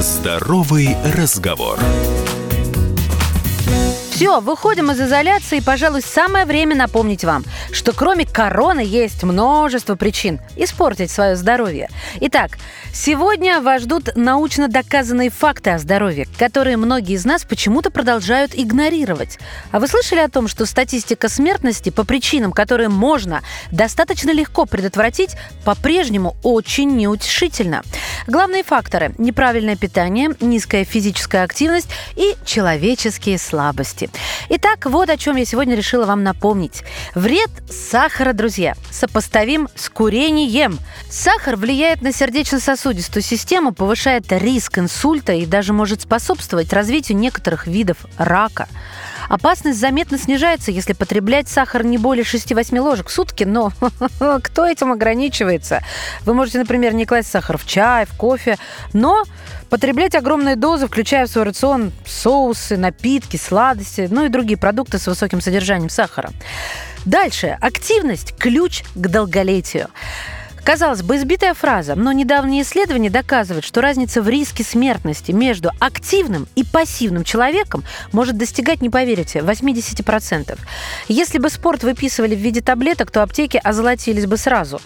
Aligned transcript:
Здоровый 0.00 0.94
разговор. 1.14 1.78
Все, 4.16 4.40
выходим 4.40 4.90
из 4.90 4.98
изоляции, 4.98 5.58
и, 5.58 5.60
пожалуй, 5.60 6.00
самое 6.00 6.46
время 6.46 6.74
напомнить 6.74 7.22
вам, 7.22 7.44
что 7.70 7.92
кроме 7.92 8.24
короны 8.24 8.80
есть 8.80 9.22
множество 9.24 9.94
причин 9.94 10.40
испортить 10.56 11.10
свое 11.10 11.36
здоровье. 11.36 11.90
Итак, 12.22 12.52
сегодня 12.94 13.60
вас 13.60 13.82
ждут 13.82 14.16
научно 14.16 14.68
доказанные 14.68 15.28
факты 15.28 15.68
о 15.68 15.78
здоровье, 15.78 16.26
которые 16.38 16.78
многие 16.78 17.12
из 17.12 17.26
нас 17.26 17.44
почему-то 17.44 17.90
продолжают 17.90 18.52
игнорировать. 18.54 19.38
А 19.70 19.80
вы 19.80 19.86
слышали 19.86 20.20
о 20.20 20.30
том, 20.30 20.48
что 20.48 20.64
статистика 20.64 21.28
смертности 21.28 21.90
по 21.90 22.04
причинам, 22.04 22.52
которые 22.52 22.88
можно 22.88 23.42
достаточно 23.70 24.30
легко 24.30 24.64
предотвратить, 24.64 25.36
по-прежнему 25.66 26.36
очень 26.42 26.96
неутешительна? 26.96 27.82
Главные 28.26 28.64
факторы– 28.64 29.14
неправильное 29.18 29.76
питание, 29.76 30.30
низкая 30.40 30.86
физическая 30.86 31.44
активность 31.44 31.90
и 32.16 32.34
человеческие 32.46 33.36
слабости. 33.36 34.05
Итак, 34.48 34.86
вот 34.86 35.10
о 35.10 35.16
чем 35.16 35.36
я 35.36 35.44
сегодня 35.44 35.74
решила 35.74 36.06
вам 36.06 36.22
напомнить. 36.22 36.82
Вред 37.14 37.50
сахара, 37.70 38.32
друзья, 38.32 38.74
сопоставим 38.90 39.68
с 39.74 39.88
курением. 39.88 40.78
Сахар 41.10 41.56
влияет 41.56 42.02
на 42.02 42.12
сердечно-сосудистую 42.12 43.22
систему, 43.22 43.72
повышает 43.72 44.26
риск 44.30 44.78
инсульта 44.78 45.32
и 45.32 45.46
даже 45.46 45.72
может 45.72 46.02
способствовать 46.02 46.72
развитию 46.72 47.18
некоторых 47.18 47.66
видов 47.66 47.98
рака. 48.18 48.68
Опасность 49.28 49.78
заметно 49.78 50.18
снижается, 50.18 50.70
если 50.70 50.92
потреблять 50.92 51.48
сахар 51.48 51.84
не 51.84 51.98
более 51.98 52.24
6-8 52.24 52.78
ложек 52.80 53.08
в 53.08 53.12
сутки, 53.12 53.44
но 53.44 53.72
кто 54.42 54.66
этим 54.66 54.92
ограничивается? 54.92 55.82
Вы 56.24 56.34
можете, 56.34 56.58
например, 56.58 56.94
не 56.94 57.06
класть 57.06 57.30
сахар 57.30 57.58
в 57.58 57.66
чай, 57.66 58.06
в 58.06 58.16
кофе, 58.16 58.56
но 58.92 59.24
потреблять 59.70 60.14
огромные 60.14 60.56
дозы, 60.56 60.86
включая 60.86 61.26
в 61.26 61.30
свой 61.30 61.44
рацион 61.44 61.92
соусы, 62.06 62.76
напитки, 62.76 63.36
сладости, 63.36 64.08
ну 64.10 64.24
и 64.24 64.28
другие 64.28 64.58
продукты 64.58 64.98
с 64.98 65.06
высоким 65.06 65.40
содержанием 65.40 65.90
сахара. 65.90 66.30
Дальше. 67.04 67.56
Активность– 67.60 68.34
ключ 68.38 68.82
к 68.94 69.08
долголетию. 69.08 69.88
Казалось 70.66 71.02
бы, 71.02 71.14
избитая 71.14 71.54
фраза, 71.54 71.94
но 71.94 72.10
недавние 72.10 72.64
исследования 72.64 73.08
доказывают, 73.08 73.64
что 73.64 73.80
разница 73.80 74.20
в 74.20 74.28
риске 74.28 74.64
смертности 74.64 75.30
между 75.30 75.70
активным 75.78 76.48
и 76.56 76.64
пассивным 76.64 77.22
человеком 77.22 77.84
может 78.10 78.36
достигать, 78.36 78.80
не 78.80 78.90
поверите, 78.90 79.38
80%. 79.38 80.58
Если 81.06 81.38
бы 81.38 81.50
спорт 81.50 81.84
выписывали 81.84 82.34
в 82.34 82.40
виде 82.40 82.62
таблеток, 82.62 83.12
то 83.12 83.22
аптеки 83.22 83.60
озолотились 83.62 84.26
бы 84.26 84.36
сразу. 84.36 84.80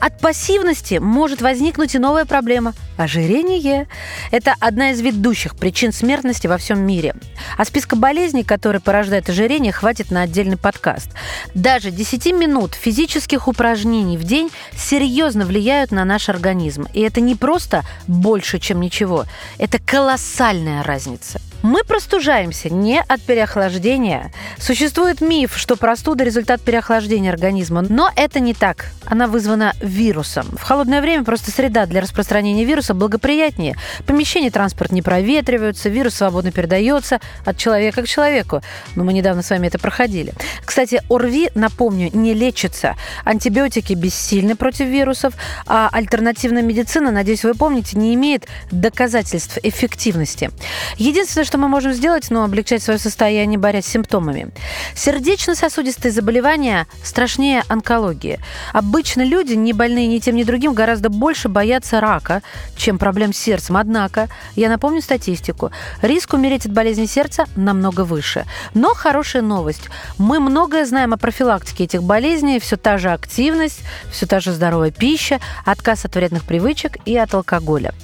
От 0.00 0.18
пассивности 0.20 0.94
может 0.94 1.42
возникнуть 1.42 1.94
и 1.94 1.98
новая 1.98 2.24
проблема– 2.24 2.72
ожирение. 2.96 3.88
Это 4.30 4.54
одна 4.58 4.92
из 4.92 5.02
ведущих 5.02 5.54
причин 5.56 5.92
смертности 5.92 6.46
во 6.46 6.56
всем 6.56 6.80
мире. 6.80 7.14
А 7.58 7.66
списка 7.66 7.94
болезней, 7.94 8.42
которые 8.42 8.80
порождают 8.80 9.28
ожирение, 9.28 9.70
хватит 9.70 10.10
на 10.10 10.22
отдельный 10.22 10.56
подкаст. 10.56 11.10
Даже 11.52 11.90
10 11.90 12.32
минут 12.32 12.72
физических 12.72 13.48
упражнений 13.48 14.16
в 14.16 14.24
день 14.24 14.50
серьезно 14.74 15.25
серьезно 15.26 15.44
влияют 15.44 15.90
на 15.90 16.04
наш 16.04 16.28
организм. 16.28 16.86
И 16.94 17.00
это 17.00 17.20
не 17.20 17.34
просто 17.34 17.82
больше, 18.06 18.60
чем 18.60 18.80
ничего. 18.80 19.24
Это 19.58 19.78
колоссальная 19.80 20.84
разница. 20.84 21.40
Мы 21.66 21.82
простужаемся 21.82 22.72
не 22.72 23.00
от 23.00 23.20
переохлаждения. 23.22 24.30
Существует 24.56 25.20
миф, 25.20 25.56
что 25.56 25.74
простуда– 25.74 26.22
результат 26.24 26.60
переохлаждения 26.60 27.28
организма, 27.28 27.82
но 27.82 28.08
это 28.14 28.38
не 28.38 28.54
так. 28.54 28.92
Она 29.04 29.26
вызвана 29.26 29.74
вирусом. 29.80 30.46
В 30.56 30.62
холодное 30.62 31.00
время 31.00 31.24
просто 31.24 31.50
среда 31.50 31.86
для 31.86 32.00
распространения 32.00 32.64
вируса 32.64 32.94
благоприятнее. 32.94 33.74
Помещения 34.06 34.52
транспорт 34.52 34.92
не 34.92 35.02
проветриваются, 35.02 35.88
вирус 35.88 36.14
свободно 36.14 36.52
передается 36.52 37.18
от 37.44 37.56
человека 37.56 38.02
к 38.02 38.06
человеку. 38.06 38.62
Но 38.94 39.02
мы 39.02 39.12
недавно 39.12 39.42
с 39.42 39.50
вами 39.50 39.66
это 39.66 39.80
проходили. 39.80 40.34
Кстати, 40.64 41.02
ОРВИ, 41.10 41.50
напомню, 41.56 42.10
не 42.12 42.32
лечится. 42.32 42.94
Антибиотики 43.24 43.94
бессильны 43.94 44.54
против 44.54 44.86
вирусов, 44.86 45.34
а 45.66 45.88
альтернативная 45.90 46.62
медицина, 46.62 47.10
надеюсь, 47.10 47.42
вы 47.42 47.54
помните, 47.54 47.98
не 47.98 48.14
имеет 48.14 48.46
доказательств 48.70 49.58
эффективности. 49.64 50.52
Единственное, 50.96 51.44
что 51.44 51.55
мы 51.56 51.68
можем 51.68 51.92
сделать, 51.92 52.26
ну, 52.30 52.42
облегчать 52.42 52.82
свое 52.82 52.98
состояние, 52.98 53.58
борясь 53.58 53.86
с 53.86 53.88
симптомами. 53.88 54.50
Сердечно-сосудистые 54.94 56.12
заболевания 56.12 56.86
страшнее 57.02 57.62
онкологии. 57.68 58.38
Обычно 58.72 59.22
люди, 59.22 59.54
не 59.54 59.72
больные 59.72 60.06
ни 60.06 60.18
тем, 60.18 60.36
ни 60.36 60.44
другим, 60.44 60.74
гораздо 60.74 61.08
больше 61.08 61.48
боятся 61.48 62.00
рака, 62.00 62.42
чем 62.76 62.98
проблем 62.98 63.32
с 63.32 63.38
сердцем. 63.38 63.76
Однако, 63.76 64.28
я 64.54 64.68
напомню 64.68 65.02
статистику. 65.02 65.70
Риск 66.02 66.34
умереть 66.34 66.66
от 66.66 66.72
болезни 66.72 67.06
сердца 67.06 67.46
намного 67.56 68.04
выше. 68.04 68.44
Но 68.74 68.94
хорошая 68.94 69.42
новость. 69.42 69.88
Мы 70.18 70.40
многое 70.40 70.84
знаем 70.86 71.14
о 71.14 71.16
профилактике 71.16 71.84
этих 71.84 72.02
болезней. 72.02 72.60
Все 72.60 72.76
та 72.76 72.98
же 72.98 73.10
активность, 73.10 73.80
все 74.10 74.26
та 74.26 74.40
же 74.40 74.52
здоровая 74.52 74.90
пища, 74.90 75.40
отказ 75.64 76.04
от 76.04 76.14
вредных 76.14 76.44
привычек 76.44 76.98
и 77.04 77.16
от 77.16 77.34
алкоголя. 77.34 77.94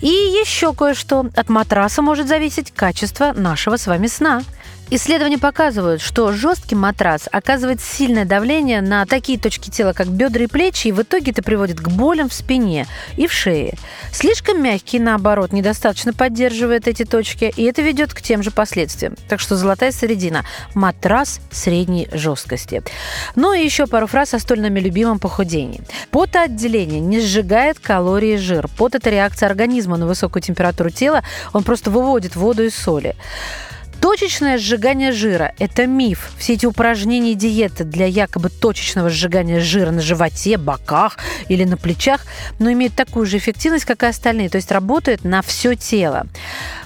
И 0.00 0.08
еще 0.08 0.72
кое-что. 0.72 1.26
От 1.36 1.48
матраса 1.48 2.02
может 2.02 2.28
зависеть 2.28 2.72
качество 2.72 2.93
нашего 3.34 3.76
с 3.76 3.86
вами 3.86 4.06
сна. 4.06 4.42
Исследования 4.96 5.38
показывают, 5.38 6.00
что 6.00 6.30
жесткий 6.30 6.76
матрас 6.76 7.28
оказывает 7.32 7.80
сильное 7.80 8.24
давление 8.24 8.80
на 8.80 9.04
такие 9.06 9.40
точки 9.40 9.68
тела, 9.68 9.92
как 9.92 10.06
бедра 10.06 10.44
и 10.44 10.46
плечи, 10.46 10.86
и 10.86 10.92
в 10.92 11.02
итоге 11.02 11.32
это 11.32 11.42
приводит 11.42 11.80
к 11.80 11.88
болям 11.88 12.28
в 12.28 12.32
спине 12.32 12.86
и 13.16 13.26
в 13.26 13.32
шее. 13.32 13.74
Слишком 14.12 14.62
мягкий, 14.62 15.00
наоборот, 15.00 15.52
недостаточно 15.52 16.12
поддерживает 16.12 16.86
эти 16.86 17.04
точки, 17.04 17.52
и 17.56 17.64
это 17.64 17.82
ведет 17.82 18.14
к 18.14 18.22
тем 18.22 18.44
же 18.44 18.52
последствиям. 18.52 19.16
Так 19.28 19.40
что 19.40 19.56
золотая 19.56 19.90
середина– 19.90 20.44
матрас 20.74 21.40
средней 21.50 22.08
жесткости. 22.12 22.84
Ну 23.34 23.52
и 23.52 23.64
еще 23.64 23.88
пару 23.88 24.06
фраз 24.06 24.32
о 24.34 24.38
столь 24.38 24.60
нами 24.60 24.78
любимом 24.78 25.18
похудении. 25.18 25.82
Потоотделение 26.12 27.00
не 27.00 27.20
сжигает 27.20 27.80
калории 27.80 28.36
жир. 28.36 28.68
Пот– 28.76 28.94
это 28.94 29.10
реакция 29.10 29.48
организма 29.48 29.96
на 29.96 30.06
высокую 30.06 30.40
температуру 30.40 30.90
тела, 30.90 31.24
он 31.52 31.64
просто 31.64 31.90
выводит 31.90 32.36
воду 32.36 32.62
и 32.62 32.70
соли. 32.70 33.16
Точечное 34.04 34.58
сжигание 34.58 35.12
жира– 35.12 35.54
это 35.58 35.86
миф. 35.86 36.30
Все 36.36 36.52
эти 36.52 36.66
упражнения 36.66 37.32
и 37.32 37.34
диеты 37.34 37.84
для 37.84 38.04
якобы 38.04 38.50
точечного 38.50 39.08
сжигания 39.08 39.60
жира 39.60 39.92
на 39.92 40.02
животе, 40.02 40.58
боках 40.58 41.16
или 41.48 41.64
на 41.64 41.78
плечах, 41.78 42.26
но 42.58 42.70
имеют 42.70 42.94
такую 42.94 43.24
же 43.24 43.38
эффективность, 43.38 43.86
как 43.86 44.02
и 44.02 44.06
остальные, 44.06 44.50
то 44.50 44.56
есть 44.56 44.70
работают 44.70 45.24
на 45.24 45.40
все 45.40 45.74
тело. 45.74 46.26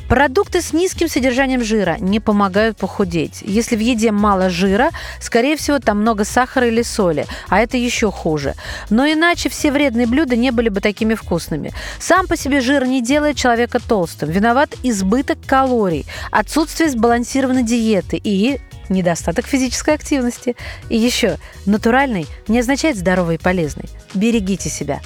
Продукты 0.09 0.63
с 0.63 0.73
низким 0.73 1.07
содержанием 1.09 1.63
жира 1.63 1.97
не 2.01 2.19
помогают 2.19 2.79
похудеть. 2.79 3.43
Если 3.43 3.77
в 3.77 3.81
еде 3.81 4.11
мало 4.11 4.49
жира, 4.49 4.91
скорее 5.21 5.57
всего, 5.57 5.79
там 5.79 6.01
много 6.01 6.25
сахара 6.25 6.67
или 6.67 6.81
соли, 6.81 7.27
а 7.49 7.61
это 7.61 7.77
еще 7.77 8.11
хуже. 8.11 8.55
Но 8.89 9.07
иначе 9.07 9.51
все 9.51 9.71
вредные 9.71 10.07
блюда 10.07 10.35
не 10.35 10.51
были 10.51 10.71
бы 10.71 10.81
такими 10.81 11.15
вкусными. 11.15 11.73
Сам 12.01 12.27
по 12.27 12.39
себе 12.39 12.63
жир 12.63 12.87
не 12.87 13.03
делает 13.03 13.37
человека 13.37 13.81
толстым. 13.87 14.31
Виноват 14.31 14.75
избыток 14.83 15.39
калорий, 15.47 16.07
отсутствие 16.31 16.89
сбалансированной 16.89 17.63
диеты 17.63 18.19
и 18.23 18.61
недостаток 18.89 19.47
физической 19.47 19.95
активности. 19.95 20.57
И 20.89 20.97
еще, 20.97 21.37
натуральный 21.67 22.27
не 22.49 22.61
означает 22.61 22.97
здоровый 22.97 23.35
и 23.35 23.39
полезный. 23.39 23.91
Берегите 24.15 24.71
себя. 24.71 25.01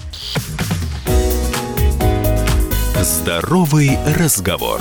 Здоровый 3.02 3.98
разговор. 4.16 4.80